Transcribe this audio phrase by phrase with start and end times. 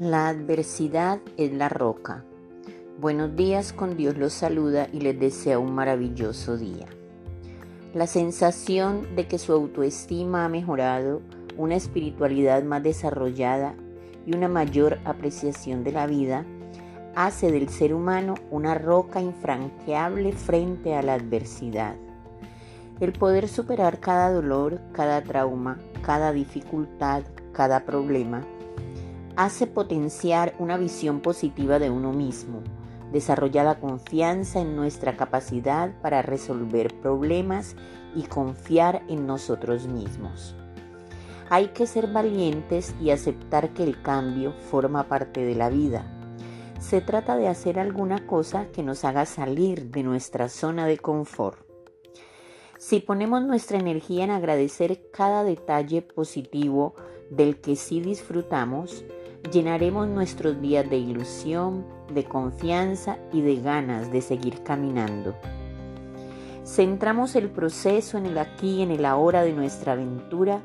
[0.00, 2.24] La adversidad es la roca.
[2.98, 6.86] Buenos días, con Dios los saluda y les desea un maravilloso día.
[7.92, 11.20] La sensación de que su autoestima ha mejorado,
[11.58, 13.74] una espiritualidad más desarrollada
[14.24, 16.46] y una mayor apreciación de la vida
[17.14, 21.94] hace del ser humano una roca infranqueable frente a la adversidad.
[23.00, 28.46] El poder superar cada dolor, cada trauma, cada dificultad, cada problema,
[29.36, 32.62] hace potenciar una visión positiva de uno mismo,
[33.12, 37.76] desarrolla la confianza en nuestra capacidad para resolver problemas
[38.14, 40.54] y confiar en nosotros mismos.
[41.48, 46.04] Hay que ser valientes y aceptar que el cambio forma parte de la vida.
[46.78, 51.58] Se trata de hacer alguna cosa que nos haga salir de nuestra zona de confort.
[52.78, 56.94] Si ponemos nuestra energía en agradecer cada detalle positivo
[57.30, 59.04] del que sí disfrutamos,
[59.52, 65.34] llenaremos nuestros días de ilusión, de confianza y de ganas de seguir caminando.
[66.64, 70.60] Centramos el proceso en el aquí y en el ahora de nuestra aventura,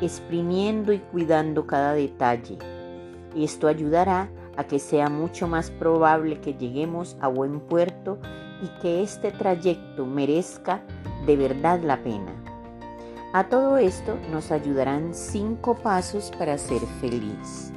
[0.00, 2.58] exprimiendo y cuidando cada detalle.
[3.36, 8.18] Esto ayudará a que sea mucho más probable que lleguemos a buen puerto
[8.62, 10.82] y que este trayecto merezca
[11.26, 12.32] de verdad la pena.
[13.32, 17.72] A todo esto nos ayudarán cinco pasos para ser feliz.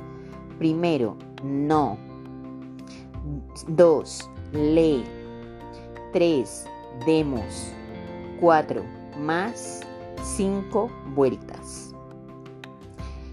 [0.58, 1.98] Primero, no.
[3.67, 4.30] 2.
[4.53, 5.03] Lee.
[6.14, 6.66] 3.
[7.06, 7.72] Demos.
[8.39, 8.83] 4.
[9.20, 9.81] Más.
[10.23, 10.89] 5.
[11.16, 11.94] Vueltas.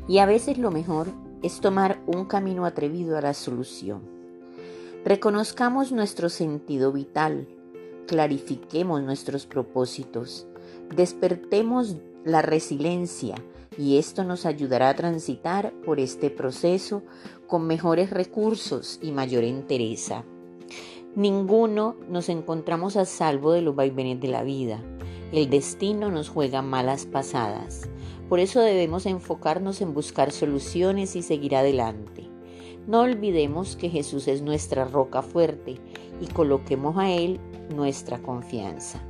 [0.09, 1.09] Y a veces lo mejor
[1.43, 4.03] es tomar un camino atrevido a la solución.
[5.05, 7.49] Reconozcamos nuestro sentido vital,
[8.07, 10.47] clarifiquemos nuestros propósitos,
[10.95, 13.35] despertemos la resiliencia,
[13.79, 17.03] y esto nos ayudará a transitar por este proceso
[17.47, 20.25] con mejores recursos y mayor entereza.
[21.15, 24.83] Ninguno nos encontramos a salvo de los vaivenes de la vida.
[25.33, 27.89] El destino nos juega malas pasadas.
[28.29, 32.31] Por eso debemos enfocarnos en buscar soluciones y seguir adelante.
[32.87, 35.79] No olvidemos que Jesús es nuestra roca fuerte
[36.21, 37.39] y coloquemos a Él
[37.75, 39.03] nuestra confianza.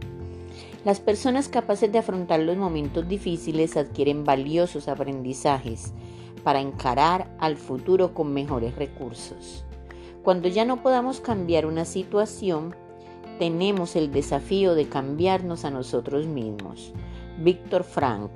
[0.84, 5.92] Las personas capaces de afrontar los momentos difíciles adquieren valiosos aprendizajes
[6.42, 9.64] para encarar al futuro con mejores recursos.
[10.24, 12.74] Cuando ya no podamos cambiar una situación,
[13.38, 16.92] tenemos el desafío de cambiarnos a nosotros mismos.
[17.38, 18.32] Víctor Frank.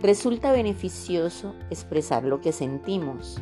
[0.00, 3.38] Resulta beneficioso expresar lo que sentimos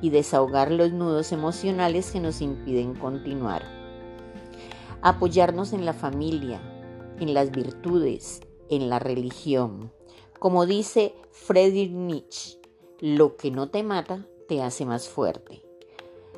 [0.00, 3.62] y desahogar los nudos emocionales que nos impiden continuar.
[5.02, 6.60] Apoyarnos en la familia,
[7.20, 9.92] en las virtudes, en la religión.
[10.38, 12.58] Como dice Friedrich Nietzsche,
[13.00, 15.62] lo que no te mata te hace más fuerte.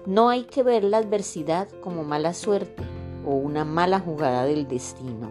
[0.06, 2.82] No hay que ver la adversidad como mala suerte
[3.26, 5.30] o una mala jugada del destino.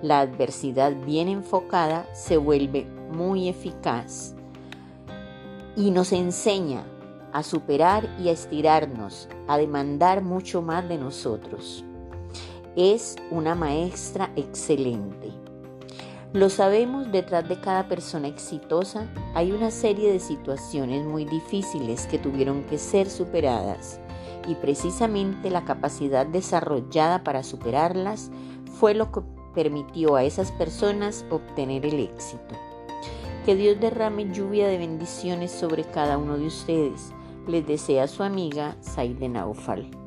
[0.00, 4.34] La adversidad bien enfocada se vuelve muy eficaz
[5.76, 6.86] y nos enseña
[7.32, 11.84] a superar y a estirarnos, a demandar mucho más de nosotros
[12.76, 15.30] es una maestra excelente.
[16.32, 22.18] Lo sabemos, detrás de cada persona exitosa hay una serie de situaciones muy difíciles que
[22.18, 24.00] tuvieron que ser superadas
[24.48, 28.30] y precisamente la capacidad desarrollada para superarlas
[28.78, 29.20] fue lo que
[29.54, 32.54] permitió a esas personas obtener el éxito.
[33.44, 37.12] Que Dios derrame lluvia de bendiciones sobre cada uno de ustedes.
[37.46, 40.01] Les desea su amiga Saide Naufal.